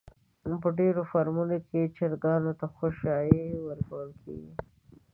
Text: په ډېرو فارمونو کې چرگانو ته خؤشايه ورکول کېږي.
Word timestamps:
په 0.63 0.69
ډېرو 0.79 1.01
فارمونو 1.11 1.57
کې 1.67 1.81
چرگانو 1.97 2.51
ته 2.59 2.65
خؤشايه 2.75 3.43
ورکول 3.67 4.09
کېږي. 4.21 4.53